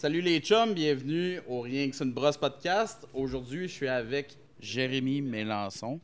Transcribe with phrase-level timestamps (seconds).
[0.00, 3.04] Salut les chums, bienvenue au Rien que c'est une brosse podcast.
[3.12, 5.98] Aujourd'hui, je suis avec Jérémy Mélençon,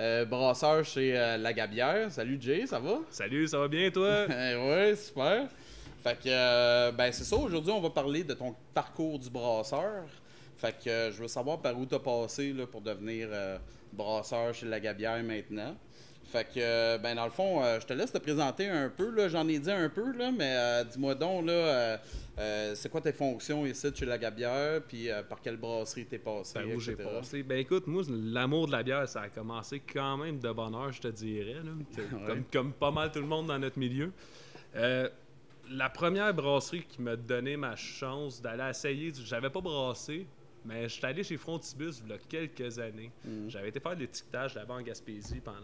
[0.00, 2.10] euh, brasseur chez euh, La Gabière.
[2.10, 2.98] Salut Jay, ça va?
[3.08, 4.26] Salut, ça va bien toi?
[4.28, 5.48] ouais, super.
[6.02, 10.06] Fait que, euh, ben c'est ça, aujourd'hui, on va parler de ton parcours du brasseur.
[10.56, 13.28] Fait que je veux savoir par où tu as passé là, pour devenir
[13.92, 15.76] brasseur chez La Gabière maintenant.
[16.30, 19.10] Fait que, euh, ben dans le fond, euh, je te laisse te présenter un peu.
[19.10, 19.28] là.
[19.28, 21.98] J'en ai dit un peu, là, mais euh, dis-moi donc, là,
[22.74, 26.68] c'est quoi tes fonctions ici chez La Gabière, puis par quelle brasserie t'es passé, Par
[26.68, 27.42] où j'ai passé?
[27.42, 30.92] Ben écoute, moi, l'amour de la bière, ça a commencé quand même de bonne heure,
[30.92, 31.54] je te dirais.
[31.54, 31.72] là.
[32.12, 32.26] Ouais.
[32.26, 34.12] comme, comme pas mal tout le monde dans notre milieu.
[34.76, 35.08] Euh,
[35.70, 40.26] la première brasserie qui m'a donné ma chance d'aller essayer, j'avais pas brassé,
[40.64, 43.10] mais j'étais allé chez Frontibus il y a quelques années.
[43.24, 43.50] Mhm.
[43.50, 45.58] J'avais été faire de l'étiquetage là-bas en Gaspésie pendant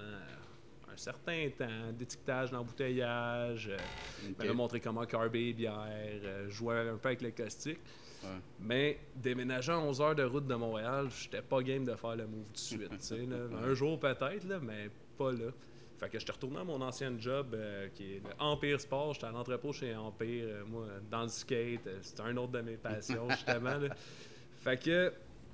[0.96, 3.68] un certain temps, d'étiquetage, d'embouteillage.
[3.68, 3.76] euh,
[4.24, 4.38] il Ok.
[4.38, 7.78] m'avait montré comment carber les bières, euh, jouer un peu avec le caustique.
[8.22, 8.30] Ouais.
[8.60, 12.46] Mais déménageant 11 heures de route de Montréal, j'étais pas game de faire le move
[12.46, 12.90] tout de suite.
[13.30, 13.36] là.
[13.62, 14.88] Un jour peut-être, là, mais
[15.18, 15.50] pas là.
[15.98, 19.14] Fait que j'étais retourné à mon ancien job euh, qui est le Empire Sport.
[19.14, 21.86] J'étais à l'entrepôt chez Empire, euh, moi, dans le skate.
[21.86, 23.78] euh, C'était un autre de mes passions, justement.
[23.78, 23.94] là.
[24.60, 25.12] Fait que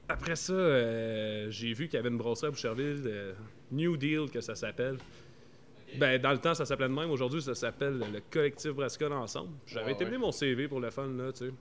[0.09, 3.34] après ça, j'ai vu qu'il y avait une brasserie à Boucherville,
[3.71, 4.99] New Deal que ça s'appelle.
[5.98, 7.11] Ben, dans le temps, ça s'appelait de même.
[7.11, 9.51] Aujourd'hui, ça s'appelle le collectif Brascon Ensemble.
[9.67, 10.19] J'avais Ouais, été ouais.
[10.19, 11.53] mon CV pour le fun, là, tu sais.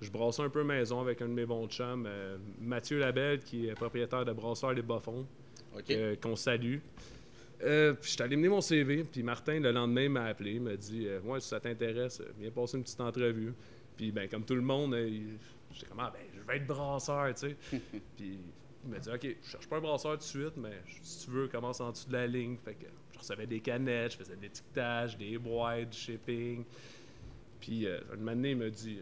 [0.00, 3.66] Je brassais un peu maison avec un de mes bons chums, euh, Mathieu Labelle, qui
[3.68, 5.26] est propriétaire de Brasseur des Bas-Fonds,
[5.76, 5.90] OK.
[5.90, 6.76] euh, qu'on salue.
[7.64, 10.76] Euh, puis j'étais allé mener mon CV, puis Martin, le lendemain, m'a appelé, il m'a
[10.76, 13.52] dit Ouais, si ça t'intéresse, viens passer une petite entrevue.
[13.96, 14.94] Puis, ben, comme tout le monde,
[15.72, 17.56] j'étais comme Ah, ben, je vais être brasseur, tu sais.
[18.16, 18.38] puis
[18.88, 21.30] il m'a dit Ok, je cherche pas un brasseur tout de suite, mais si tu
[21.30, 22.56] veux, commence en dessous de la ligne.
[22.64, 26.64] Fait que je recevais des canettes, je faisais de l'étiquetage, des boîtes, du shipping.
[27.60, 29.00] Puis, euh, un moment donné, il m'a dit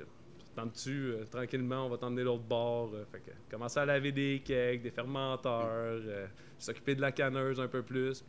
[0.56, 2.90] Tentes-tu, euh, tranquillement, on va t'emmener l'autre bord.
[2.94, 6.26] Euh, fait que commencer à laver des kegs, des fermenteurs, euh,
[6.58, 8.24] s'occuper de la canneuse un peu plus.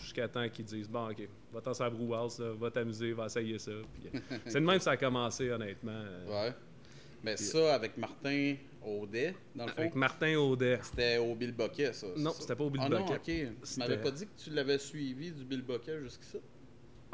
[0.00, 3.72] Jusqu'à temps qu'ils disent Bon, ok, va-t'en sur la là, va t'amuser, va essayer ça.
[3.92, 5.90] Puis, euh, c'est de même que ça a commencé, honnêtement.
[5.92, 6.54] euh, Ouais.
[7.24, 8.54] Mais ça, avec Martin
[8.84, 10.78] Audet, dans le fond, Avec Martin Audet.
[10.82, 12.06] c'était au Bill Boquet, ça.
[12.16, 13.46] Non, c'était pas au Bill ah, non, Boquet.
[13.46, 13.52] OK.
[13.72, 16.38] Tu m'avais pas dit que tu l'avais suivi du Bill Boquet jusqu'ici?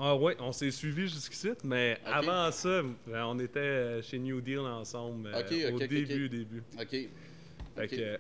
[0.01, 4.41] Ah ouais, on s'est suivis jusqu'ici, mais avant ça, ben, on était euh, chez New
[4.41, 6.31] Deal ensemble euh, au début, ok.
[6.31, 6.63] début.
[6.81, 7.09] OK.
[7.75, 8.17] Fait que, euh,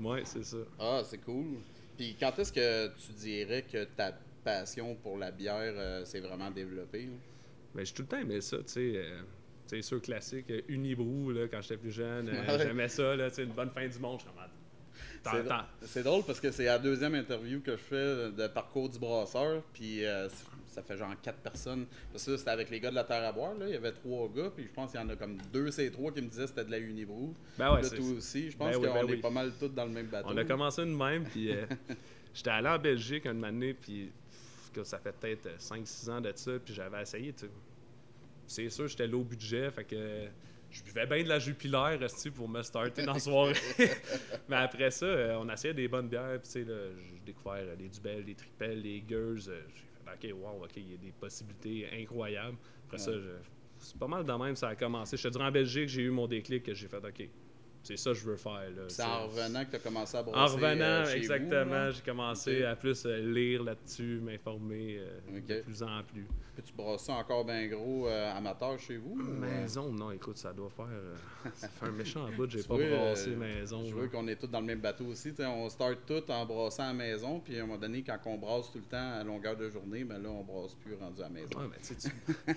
[0.00, 0.58] ouais, c'est ça.
[0.78, 1.56] Ah, c'est cool.
[1.96, 4.12] Puis quand est-ce que tu dirais que ta
[4.44, 7.04] passion pour la bière euh, s'est vraiment développée?
[7.06, 7.12] là?
[7.74, 8.92] Mais j'ai tout le temps aimé ça, tu sais.
[8.96, 9.22] euh,
[9.66, 12.58] c'est sûr classique, euh, Unibrou, là, quand j'étais plus jeune, euh, Ouais.
[12.58, 14.32] j'aimais ça, là, une bonne fin du monde, je suis
[15.26, 18.98] ah, C'est drôle parce que c'est la deuxième interview que je fais de parcours du
[18.98, 20.28] brasseur, puis euh,
[20.68, 21.86] ça fait genre quatre personnes.
[22.12, 23.66] Parce que c'était avec les gars de la Terre à boire, là.
[23.66, 25.90] il y avait trois gars, puis je pense qu'il y en a comme deux, c'est
[25.90, 27.34] trois qui me disaient que c'était de la Unibrou.
[27.58, 29.16] Ben ouais, là, toi aussi, je pense Ben oui, qu'on ben est oui.
[29.20, 30.28] pas mal tous dans le même bateau.
[30.30, 31.64] On a commencé de même, puis euh,
[32.34, 34.10] j'étais allé en Belgique un moment donné, puis
[34.82, 37.46] ça fait peut-être 5-6 ans de ça, puis j'avais essayé, tu.
[38.46, 40.26] C'est sûr, j'étais low budget, fait que
[40.70, 41.98] je buvais bien de la jupilaire
[42.34, 43.54] pour me starter dans la soirée.
[44.48, 47.54] Mais après ça, euh, on essayait des bonnes bières, puis tu sais, là, j'ai découvert
[47.62, 49.48] euh, les Dubel, les Tripel, les Gers.
[49.48, 49.84] euh, j'ai
[50.20, 52.56] fait, OK, wow, OK, il y a des possibilités incroyables.
[52.86, 53.18] Après ça, Ouais.
[53.78, 55.16] c'est pas mal de même, ça a commencé.
[55.16, 57.28] Je te dirais en Belgique, j'ai eu mon déclic que j'ai fait, OK,
[57.84, 58.62] c'est ça que je veux faire.
[58.88, 60.52] C'est en revenant que tu as commencé à brasser.
[60.52, 65.40] en revenant, euh, chez vous, exactement, j'ai commencé à plus euh, lire là-dessus, m'informer euh,
[65.40, 66.26] de plus en plus.
[66.54, 69.18] Puis tu brasses ça encore bien gros euh, amateur chez vous?
[69.18, 70.86] ou, Maison, non, écoute, ça doit faire.
[71.56, 73.84] ça fait un méchant bout, j'ai pas euh, maison.
[73.84, 75.32] Je veux qu'on est tous dans le même bateau aussi.
[75.40, 78.38] on start tout en brassant à la maison, puis à un moment donné, quand on
[78.38, 81.24] brasse tout le temps à longueur de journée, ben là, on brasse plus rendu à
[81.24, 81.58] la maison.
[81.58, 82.54] Ouais, mais tu sais, tu-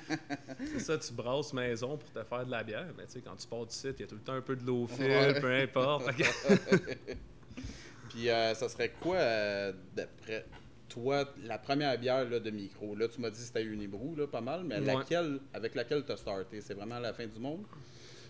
[0.73, 3.35] c'est ça, tu brasses maison pour te faire de la bière, mais tu sais, quand
[3.35, 5.05] tu pars du site, il y a tout le temps un peu de l'eau fil,
[5.41, 6.09] Peu importe.
[8.09, 10.45] Puis euh, ça serait quoi, euh, d'après
[10.89, 12.95] toi, la première bière là, de micro?
[12.95, 14.85] Là, tu m'as dit que c'était Unibrou, là, pas mal, mais Ouais.
[14.95, 16.61] laquelle, avec laquelle tu as starté?
[16.61, 17.63] C'est vraiment la fin du monde?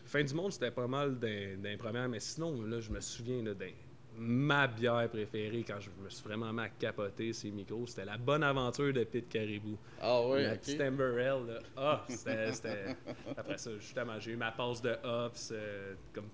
[0.05, 3.53] Fin du monde, c'était pas mal d'un première, mais sinon, là, je me souviens là,
[3.53, 3.71] d'un-
[4.19, 8.17] ma bière préférée quand je me suis vraiment mis à capoter ces micros, c'était la
[8.17, 9.77] bonne aventure de Pete Caribou.
[10.01, 11.59] Ah ouais, la petite Amber Ale, là.
[11.77, 12.95] Ah, c'était-
[13.37, 15.49] Après ça, justement, j'ai eu ma passe de hops.
[15.51, 16.29] euh, comme...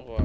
[0.00, 0.24] Ouais,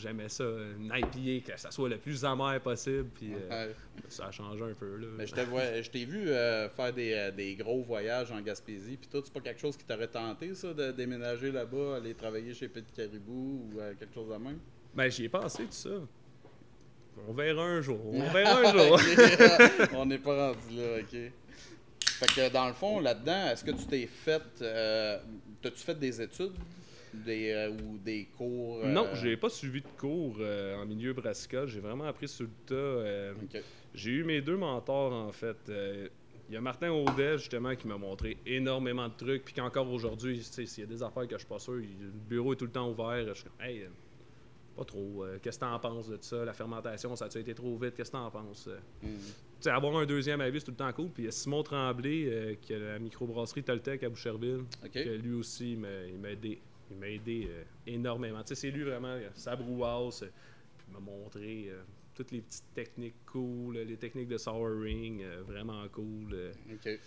[0.00, 3.06] J'aimais ça, une IPA, que ça soit le plus amer possible.
[3.14, 3.74] Puis euh, Ouais.
[4.08, 4.96] ça a changé un peu.
[4.96, 5.06] Là.
[5.16, 8.40] Mais je te vois- je t'ai vu euh, faire des, euh, des gros voyages en
[8.42, 12.12] Gaspésie, puis toi, c'est pas quelque chose qui t'aurait tenté, ça, de déménager là-bas, aller
[12.14, 14.58] travailler chez Petit Caribou ou euh, quelque chose de même?
[14.94, 15.90] Ben, j'y ai pensé, tout ça.
[17.26, 18.00] On verra un jour.
[18.12, 19.00] On verra un jour.
[19.94, 21.18] On n'est pas rendu là, ok.
[22.06, 24.42] Fait que dans le fond, là-dedans, est-ce que tu t'es fait.
[25.62, 26.52] T'as-tu fait des études?
[27.14, 28.80] Des, euh, ou des cours?
[28.84, 31.68] euh, Non, j'ai pas suivi de cours euh, en milieu brassicole.
[31.68, 32.74] J'ai vraiment appris sur le tas.
[32.74, 33.34] euh.
[33.94, 35.56] J'ai eu mes deux mentors, en fait.
[36.48, 39.44] Il y a Martin Audet, justement, qui m'a montré énormément de trucs.
[39.44, 42.10] Puis qu'encore aujourd'hui, s'il y a des affaires que je suis pas sûr, il- le
[42.10, 43.26] bureau est tout le temps ouvert.
[43.28, 43.86] Je suis comme, hey,
[44.76, 45.24] pas trop.
[45.24, 46.44] euh, Qu'est-ce que t'en penses de ça?
[46.44, 47.94] La fermentation, ça a été trop vite?
[47.94, 48.66] Qu'est-ce que t'en penses?
[48.68, 49.10] Euh, Mhm.
[49.60, 51.08] Tu sais, avoir un deuxième avis, c'est tout le temps cool.
[51.08, 54.90] Puis il y a Simon Tremblay, euh, qui a la microbrasserie Toltec à Boucherville, Ok.
[54.92, 56.60] que lui aussi, il m'a aidé.
[56.94, 58.40] Il m'a aidé euh, énormément.
[58.42, 60.20] Tu sais, c'est lui vraiment, euh, sa brouhasse,
[60.78, 61.82] puis il m'a montré euh,
[62.14, 66.32] toutes les petites techniques cool, les techniques de souring, vraiment cool.
[66.32, 66.52] euh.
[66.72, 66.98] Ok.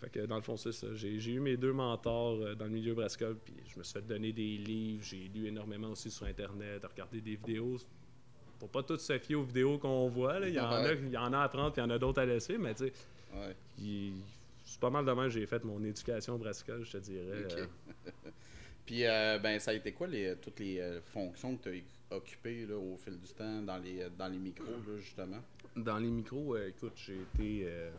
[0.00, 0.88] Fait que dans le fond, c'est ça.
[0.94, 4.32] J'ai eu mes deux mentors dans le milieu brassicole, puis je me suis fait donner
[4.32, 5.02] des livres.
[5.04, 7.76] J'ai lu énormément aussi sur Internet, regardé des vidéos.
[8.60, 10.38] Faut pas tout se fier aux vidéos qu'on voit.
[10.40, 10.48] là.
[10.48, 11.98] Il, y en a, il y en a à prendre, puis il y en a
[11.98, 12.92] d'autres à laisser, mais tu sais,
[13.34, 13.56] Ouais.
[14.64, 17.46] c'est pas mal de même que j'ai fait mon éducation brassicole, je te dirais.
[17.56, 17.66] Euh,
[18.84, 22.16] Puis, euh, ben, ça a été quoi les, toutes les euh, fonctions que tu as
[22.16, 25.42] occupées là, au fil du temps dans les, dans les micros, là, justement?
[25.74, 27.90] Dans les micros, euh, écoute, j'ai été, euh,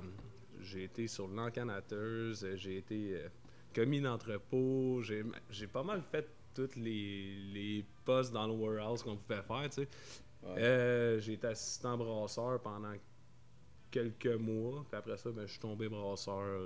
[0.62, 3.28] j'ai été sur l'encanateuse, euh, j'ai été euh,
[3.74, 9.18] commis d'entrepôt, j'ai, j'ai pas mal fait tous les, les postes dans le warehouse qu'on
[9.18, 9.88] pouvait faire, tu sais.
[10.44, 10.62] Ouais.
[10.62, 12.94] Euh, j'ai été assistant brasseur pendant
[13.90, 16.60] quelques mois, puis après ça, ben, je suis tombé brasseur.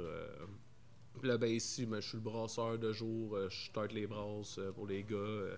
[1.24, 4.58] Là, ben, ici, ben, je suis le brasseur de jour, euh, je start les brasses
[4.58, 5.16] euh, pour les gars.
[5.18, 5.56] euh,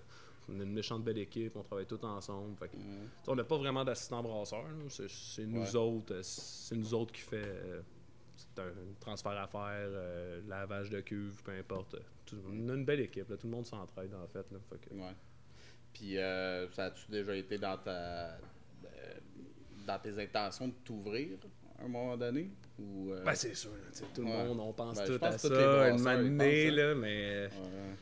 [0.48, 2.56] on est une méchante belle équipe, on travaille tous ensemble.
[2.56, 4.64] Fait que, tu sais, on n'a pas vraiment d'assistant brasseur.
[4.88, 5.76] C'est, nous Ouais.
[5.76, 6.20] autres.
[6.22, 7.80] C'est nous autres qui fait euh,
[8.58, 11.96] un transfert à faire, euh, lavage de cuve, peu importe.
[12.26, 13.28] Tout- on a une belle équipe.
[13.30, 13.36] là.
[13.36, 14.50] Tout le monde s'entraide en fait.
[14.50, 14.58] Là.
[14.68, 15.14] Fait que- Ouais.
[15.92, 18.36] Puis, euh, ça a-tu déjà été dans ta
[19.86, 21.38] dans tes intentions de t'ouvrir?
[21.84, 22.50] Un moment donné?
[22.78, 23.70] Ou, euh, Ben, c'est sûr.
[23.70, 24.44] là, tout le Ouais.
[24.48, 25.48] monde, on pense Ben, tout à ça.
[25.48, 26.70] brasseurs, Une pensent, hein.
[26.74, 27.48] là, mais.
[27.48, 27.94] ouais.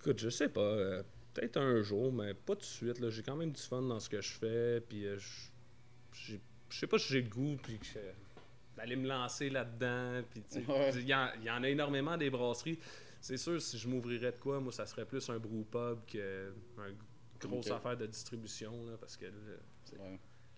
[0.00, 0.60] Écoute, je sais pas.
[0.60, 1.02] euh,
[1.34, 2.98] Peut-être un jour, mais pas tout de suite.
[2.98, 3.10] là.
[3.10, 4.80] J'ai quand même du fun dans ce que je fais.
[4.80, 5.18] Puis euh,
[6.12, 6.36] je
[6.70, 7.78] sais pas si j'ai le goût puis
[8.74, 10.22] d'aller me lancer là-dedans.
[10.30, 10.90] Puis tu sais, Ouais.
[10.94, 11.08] il y,
[11.46, 12.78] y en a énormément des brasseries.
[13.20, 16.52] C'est sûr, si je m'ouvrirais de quoi, moi, ça serait plus un brew pub que
[16.78, 18.72] une grosse affaire de distribution.
[18.86, 19.32] Là, parce que là,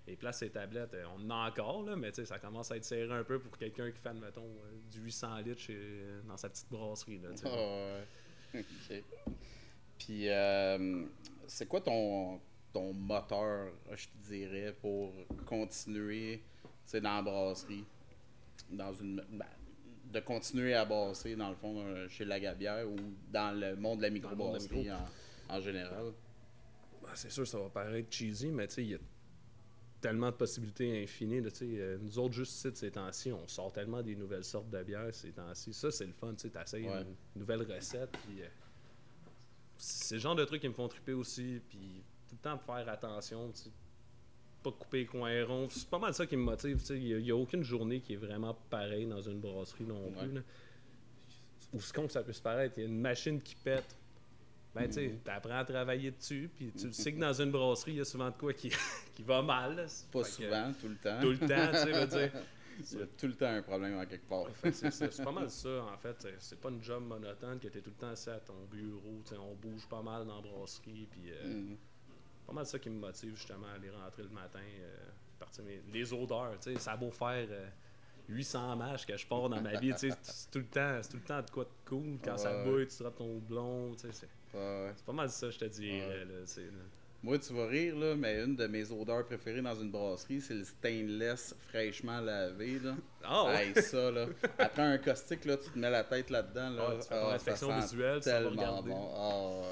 [0.09, 0.11] tu sais, Ouais.
[0.11, 2.85] les places et tablettes, euh, on en a encore, là, mais ça commence à être
[2.85, 4.49] serré un peu pour quelqu'un qui fait, mettons,
[4.91, 7.19] du 800 litres chez- dans sa petite brasserie.
[7.21, 7.31] Là.
[8.55, 9.03] Ok.
[9.99, 11.05] Puis, euh,
[11.47, 12.41] c'est quoi ton,
[12.73, 15.13] ton moteur, je te dirais, pour
[15.47, 16.43] continuer
[16.95, 17.85] dans la brasserie?
[18.71, 19.47] Dans une, ben,
[20.13, 22.97] de continuer à brasser, dans le fond, euh, chez la Gabière ou
[23.31, 25.07] dans le monde de la microbrasserie en,
[25.49, 26.13] en général?
[27.03, 28.99] Ben, c'est sûr, ça va paraître cheesy, mais tu sais, il y a
[30.01, 31.41] tellement de possibilités infinies.
[31.41, 34.83] là, euh, nous autres, juste ici, ces temps-ci, on sort tellement des nouvelles sortes de
[34.83, 35.73] bières ces temps-ci.
[35.73, 36.35] Ça, c'est le fun.
[36.35, 37.03] Tu essayes Ouais.
[37.03, 38.11] une nouvelle recette.
[38.27, 38.47] Puis, euh,
[39.77, 41.61] c'est le genre de trucs qui me font triper aussi.
[41.69, 43.53] Puis, tout le temps faire attention.
[44.63, 45.69] Pas couper les coins ronds.
[45.71, 46.81] C'est pas mal ça qui me motive.
[46.91, 50.13] Il n'y a, aucune journée qui est vraiment pareille dans une brasserie non Ouais.
[50.27, 50.33] plus.
[50.33, 50.41] là.
[51.75, 53.95] Ou ce qu'on ça peut se paraître, il y a une machine qui pète.
[54.81, 57.99] Ben, tu sais, t'apprends à travailler dessus, puis tu sais que dans une brasserie, il
[57.99, 58.71] y a souvent de quoi qui,
[59.15, 59.77] qui va mal.
[59.77, 59.83] là.
[60.13, 61.21] Pas Fait que, souvent, tout le temps.
[61.21, 62.33] Tout le temps, tu sais, veux dire.
[62.93, 64.45] Il y a tout le temps un problème en quelque part.
[64.71, 66.29] C'est pas mal ça, en fait.
[66.39, 69.21] C'est- pas une job monotone que t'es tout le temps assis à ton bureau.
[69.27, 71.77] tu On bouge pas mal dans la brasserie, puis euh, Mhm.
[72.47, 74.95] pas mal ça qui me motive justement à aller rentrer le matin, euh,
[75.41, 77.69] partir les odeurs, tu sais, ça a beau faire euh,
[78.29, 81.23] 800 matchs que je pars dans ma vie, tu c'est tout le temps, tout le
[81.25, 82.19] temps de quoi de cool.
[82.23, 84.93] Quand ça bouille, tu drops ton blond, tu sais, Ouais.
[84.97, 86.07] c'est pas mal ça, je te dirais.
[86.07, 86.25] Ouais.
[86.25, 86.83] là, c'est- là.
[87.21, 90.55] Moi, tu vas rire, là, mais une de mes odeurs préférées dans une brasserie, c'est
[90.55, 92.79] le stainless fraîchement lavé.
[92.79, 92.95] Là.
[93.25, 93.53] Ah.
[93.61, 94.27] Hey, ça, là.
[94.57, 96.71] Après un caustique, là, tu te mets la tête là-dedans.
[96.71, 98.91] Là, Ouais, tu fais ton inspection ça sent visuelle, tu tellement regarder.
[98.91, 99.65] bon.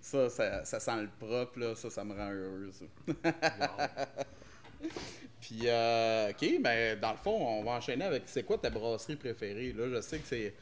[0.00, 1.74] Ça, ça, ça sent le propre, là.
[1.74, 2.30] Ça, ça me rend.
[2.32, 3.08] Wow.
[5.40, 9.16] Puis, euh, OK, ben, dans le fond, on va enchaîner avec c'est quoi ta brasserie
[9.16, 9.72] préférée?
[9.72, 10.54] Là, je sais que c'est.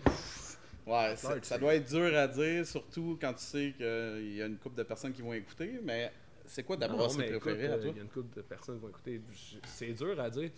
[0.86, 4.34] Ouais, ça, Clark, ça c'est- doit être dur à dire, surtout quand tu sais qu'il
[4.34, 6.12] y a une couple de personnes qui vont écouter, mais
[6.46, 7.90] c'est quoi ta écoute, préférée à euh, toi?
[7.92, 9.20] Il y a une couple de personnes qui vont écouter.
[9.66, 10.50] C'est dur à dire.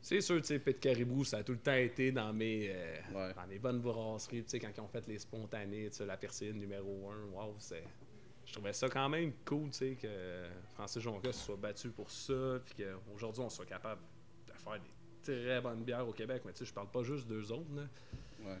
[0.00, 2.96] C'est sûr, tu sais, Pit Caribou, ça a tout le temps été dans mes, euh,
[3.14, 3.34] Ouais.
[3.34, 4.44] dans mes bonnes brasseries.
[4.44, 7.54] Tu sais, quand ils ont fait les spontanés, tu sais, la persille numéro 1, wow,
[7.58, 7.82] c'est.
[8.46, 12.10] Je trouvais ça quand même cool, tu sais, que Francis Jonca se soit battu pour
[12.10, 14.00] ça, puis qu'aujourd'hui, on soit capable
[14.46, 16.42] de faire des très bonnes bières au Québec.
[16.46, 17.82] Mais tu sais, je parle pas juste d'eux autres, là.
[18.46, 18.58] Ouais.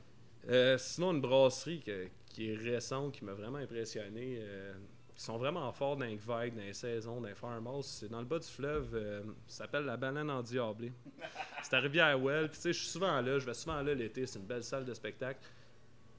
[0.48, 4.38] Euh, sinon, une brasserie que- qui est récente, qui m'a vraiment impressionné.
[4.40, 4.72] euh,
[5.16, 7.86] ils sont vraiment forts dans les vagues, dans les saisons, dans les farmhouse.
[7.86, 8.90] C'est dans le bas du fleuve.
[8.94, 10.92] euh, ça s'appelle la banane en diablé.
[11.62, 12.48] C'est à Well.
[12.48, 13.38] Puis tu sais, je suis souvent là.
[13.38, 14.26] Je vais souvent là l'été.
[14.26, 15.40] C'est une belle salle de spectacle.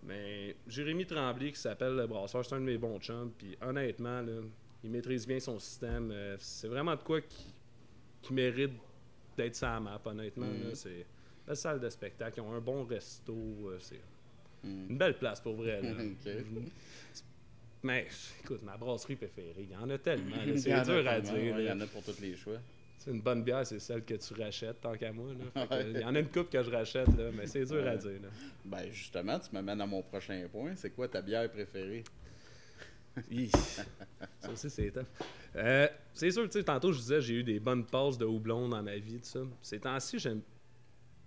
[0.04, 3.32] Mais Jérémy Tremblay, qui s'appelle le brasseur, c'est un de mes bons chums.
[3.38, 4.42] Puis honnêtement, là,
[4.84, 6.12] il maîtrise bien son système.
[6.12, 7.54] Euh, c'est vraiment de quoi qui,
[8.22, 8.74] qui mérite
[9.38, 10.46] d'être sa map, honnêtement.
[10.74, 11.06] C'est
[11.56, 12.40] salle de spectacle.
[12.40, 13.34] Ils ont un bon resto.
[13.34, 14.00] euh, c'est
[14.62, 14.88] Hmm.
[14.90, 15.82] une belle place pour vrai.
[15.82, 15.92] là.
[17.84, 18.08] Mais
[18.44, 20.36] écoute, ma brasserie préférée, il y en a tellement.
[20.58, 21.60] C'est dur à dire.
[21.60, 22.58] Il y en a pour tous les choix.
[22.98, 25.30] C'est une bonne bière, c'est celle que tu rachètes, tant qu'à moi.
[25.96, 28.12] Il y en a une coupe que je rachète, là, mais c'est dur à dire.
[28.22, 28.28] Là.
[28.66, 30.76] Ben justement, tu m'amènes à mon prochain point.
[30.76, 32.04] C'est quoi ta bière préférée?
[34.42, 35.06] Ça aussi, c'est tough.
[35.56, 38.68] Euh, c'est sûr, tu sais, tantôt, je disais, j'ai eu des bonnes passes de houblon
[38.68, 39.40] dans ma vie, tout ça.
[39.62, 40.42] Ces temps-ci, j'aime.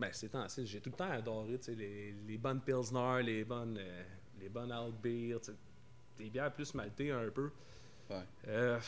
[0.03, 4.03] Ben, ces temps-ci, j'ai tout le temps adoré, les, les bonnes Pilsner, les bonnes, euh,
[4.41, 5.39] les bonnes Alt Beer,
[6.19, 7.51] des bières plus maltées un peu.
[8.11, 8.25] Ouais.
[8.49, 8.81] Euh,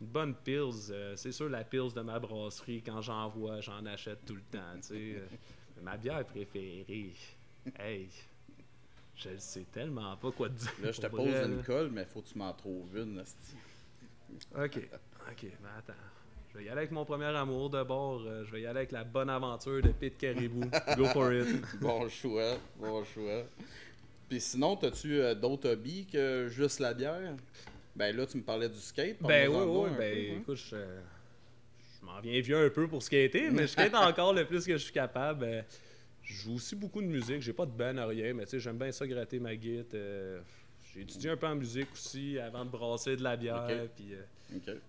[0.00, 3.84] une bonne Pils, euh, c'est sûr, la Pils de ma brasserie, quand j'en vois, j'en
[3.84, 4.78] achète tout le temps.
[4.92, 5.26] Euh,
[5.82, 7.14] ma bière préférée,
[7.76, 8.08] hey,
[9.16, 10.72] je ne sais tellement pas quoi te dire.
[10.82, 11.62] Là, je te pose vrai, une là.
[11.64, 13.18] colle, mais faut que tu m'en trouves une.
[14.54, 14.78] Ok,
[15.30, 15.92] ok, mais attends.
[16.52, 18.22] Je vais y aller avec mon premier amour de bord.
[18.26, 20.68] euh, je vais y aller avec la bonne aventure de Pete Caribou.
[20.96, 21.46] Go for it.
[21.80, 23.44] Bon choix, bon choix.
[24.28, 27.34] Puis sinon, as-tu euh, d'autres hobbies que juste la bière?
[27.94, 29.18] Ben là, tu me parlais du skate.
[29.22, 30.38] Ben oui, oui, ben peu, hein.
[30.40, 34.44] écoute, je, je m'en viens vieux un peu pour skater, mais je skate encore le
[34.44, 35.44] plus que je suis capable.
[35.44, 35.62] Euh,
[36.22, 37.42] Je joue aussi beaucoup de musique.
[37.42, 40.42] J'ai pas de band à rien, mais tu sais, j'aime bien ça gratter ma guitare.
[40.92, 43.88] J'ai étudié un peu en musique aussi avant de brasser de la bière.
[43.94, 44.22] Puis euh,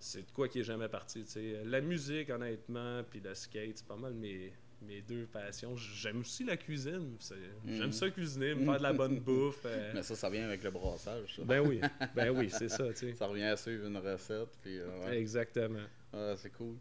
[0.00, 1.24] C'est de quoi qui est jamais parti.
[1.24, 1.62] tu sais.
[1.64, 4.52] La musique, honnêtement, puis le skate, c'est pas mal mes,
[4.82, 5.76] mes deux passions.
[5.76, 7.16] J'aime aussi la cuisine.
[7.18, 7.34] c'est-
[7.66, 9.62] J'aime ça cuisiner, me faire de la bonne bouffe.
[9.64, 9.92] euh.
[9.94, 11.36] Mais ça, ça vient avec le brassage.
[11.36, 11.80] Ça, Ben oui,
[12.14, 13.14] ben oui, c'est ça, tu sais.
[13.14, 14.48] ça revient à suivre une recette.
[14.62, 15.18] Puis, euh, ouais.
[15.18, 15.86] Exactement.
[16.12, 16.76] Ah, c'est cool.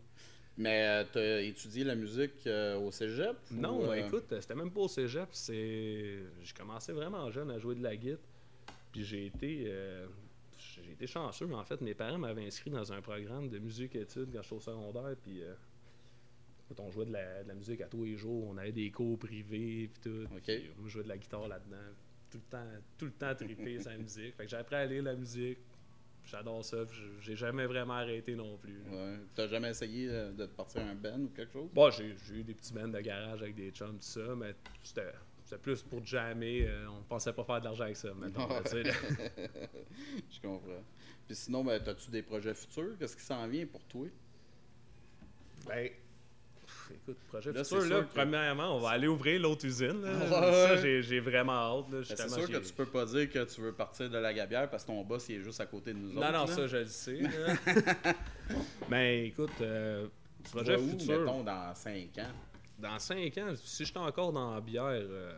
[0.57, 3.35] Mais tu as étudié la musique euh, au cégep?
[3.51, 5.29] ou, Non, euh, écoute, c'était même pas au cégep.
[5.31, 6.19] C'est...
[6.43, 8.19] J'ai commencé vraiment jeune à jouer de la guitare.
[8.91, 10.05] Puis j'ai été, euh,
[10.91, 11.51] j'ai été chanceux.
[11.53, 15.15] En fait, mes parents m'avaient inscrit dans un programme de musique-études quand j'étais au secondaire.
[15.21, 15.53] Puis euh,
[16.77, 18.48] on jouait de la, de la musique à tous les jours.
[18.50, 19.89] On avait des cours privés.
[19.93, 20.27] Puis tout.
[20.29, 20.41] Moi,
[20.86, 21.77] je jouais de la guitare là-dedans.
[22.29, 22.67] Tout le temps,
[22.98, 24.36] tout le temps trippé sa musique.
[24.36, 25.60] Fait que j'ai appris à lire la musique.
[26.25, 26.77] J'adore ça.
[27.21, 28.81] J'ai jamais vraiment arrêté non plus.
[28.91, 29.17] Ouais.
[29.33, 31.69] T'as jamais essayé euh, de te partir un band ou quelque chose?
[31.74, 34.53] Bon, j'ai j'ai eu des petits bands de garage avec des chums, tout ça, mais
[34.83, 35.12] c'était
[35.51, 36.65] c'était plus pour jammer.
[36.65, 38.13] euh, on pensait pas faire de l'argent avec ça, là.
[40.31, 40.84] Je comprends.
[41.27, 42.98] Puis sinon, ben, as-tu des projets futurs?
[42.98, 44.08] Qu'est-ce qui s'en vient pour toi?
[45.67, 45.89] Ben,
[46.65, 50.01] pff, écoute, projet Là, futur, là, que- premièrement, on va aller ouvrir l'autre usine.
[50.01, 50.12] là.
[50.13, 51.89] Ouais, Ça, j'ai- vraiment hâte.
[51.91, 54.70] Ben, c'est sûr que tu peux pas dire que tu veux partir de la Gabière
[54.70, 56.31] parce que ton boss il est juste à côté de nous Non, autres.
[56.31, 56.48] non, là.
[56.48, 57.20] ça, je le sais.
[57.22, 57.29] là.
[58.89, 60.08] ben, écoute, euh,
[60.51, 61.20] projet futur?
[61.20, 62.31] mettons, dans 5 ans?
[62.81, 65.31] Dans 5 ans, si j'étais encore dans la bière, euh,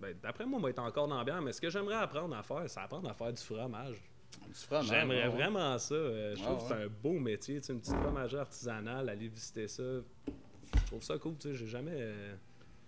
[0.00, 2.34] ben, d'après moi, on va être encore dans la bière, mais ce que j'aimerais apprendre
[2.36, 3.96] à faire, c'est apprendre à faire du fromage.
[4.48, 4.86] Du fromage.
[4.88, 5.28] J'aimerais ouais.
[5.28, 5.94] vraiment ça.
[5.94, 7.60] euh, je Ouais, trouve que c'est un beau métier.
[7.68, 9.82] Une petite fromagerie artisanale, aller visiter ça.
[9.82, 11.36] Je trouve ça cool.
[11.38, 11.92] tu sais, J'ai jamais.
[11.94, 12.34] euh,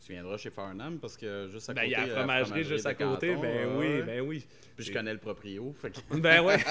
[0.05, 1.91] Tu viendras chez Farnham parce que juste à Ben, côté.
[1.91, 3.29] il y a la fromagerie juste à côté.
[3.35, 4.47] Canton, Ben oui, ben oui.
[4.77, 5.73] Puis je connais le proprio.
[5.81, 6.17] Fait que...
[6.19, 6.59] Ben ouais.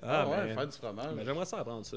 [0.00, 1.14] Ah, Ah, ouais, ben, faire du fromage.
[1.14, 1.96] ben, J'aimerais ça apprendre ça.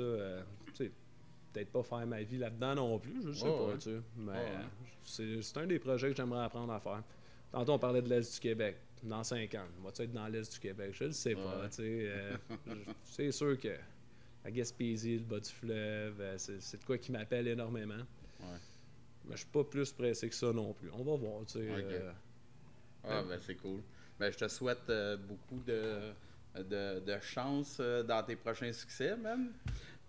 [1.53, 3.65] Peut-être pas faire ma vie là-dedans non plus, je sais pas.
[3.67, 3.73] ouais.
[3.77, 5.39] tu sais, Mais ouais.
[5.41, 7.03] c'est un des projets que j'aimerais apprendre à faire.
[7.51, 8.77] Tantôt, on parlait de l'Est du Québec.
[9.03, 10.91] Dans 5 ans, va-tu être dans l'Est du Québec?
[10.93, 11.61] Je le sais pas.
[11.61, 11.69] Ouais.
[11.69, 12.37] tu sais, euh,
[13.03, 13.75] c'est sûr que
[14.45, 18.03] la Gaspésie, le bas du fleuve, euh, c'est de quoi qui m'appelle énormément.
[19.25, 20.89] Mais je suis pas plus pressé que ça non plus.
[20.93, 21.45] On va voir.
[21.45, 22.11] tu sais, euh,
[23.03, 23.81] Ah, ben c'est cool.
[24.19, 26.11] Ben, je te souhaite euh, beaucoup de,
[26.55, 29.51] de, de chance dans tes prochains succès, même.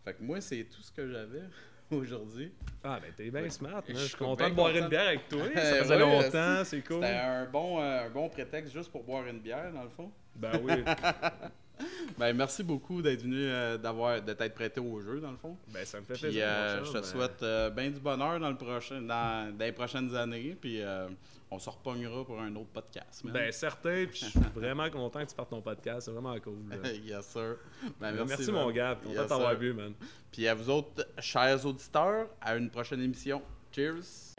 [0.04, 1.42] Fait que moi, c'est tout ce que j'avais
[1.90, 2.52] aujourd'hui.
[2.82, 3.82] Ah, ben t'es bien smart.
[3.88, 4.84] Je suis content de boire content.
[4.84, 5.44] une bière avec toi.
[5.54, 7.02] Ça faisait longtemps, c'est cool.
[7.02, 10.10] C'était un bon, euh, un bon prétexte juste pour boire une bière, dans le fond.
[10.34, 10.72] Ben oui.
[12.18, 15.56] Ben, merci beaucoup d'être venu, euh, d'avoir, de t'être prêté au jeu, dans le fond.
[15.68, 16.44] ben ça me fait Puis plaisir.
[16.46, 19.72] euh, je te euh, souhaite euh, bien du bonheur dans, le prochain, dans, dans les
[19.72, 20.56] prochaines années.
[20.60, 21.08] Puis euh,
[21.50, 23.24] on se repognera pour un autre podcast.
[23.24, 23.32] man.
[23.32, 26.58] Ben certain, puis je suis vraiment content que tu partes ton podcast, c'est vraiment cool.
[27.04, 27.56] yes, sir.
[28.00, 29.94] Ben, merci, merci, mon gars, content Yes, t'avoir vu, man.
[30.30, 33.40] Puis à vous autres, chers auditeurs, à une prochaine émission.
[33.74, 34.34] Cheers!